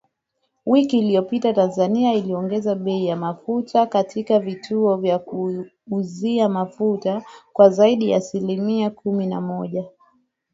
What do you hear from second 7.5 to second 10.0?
kwa zaidi ya asilimia kumi na moja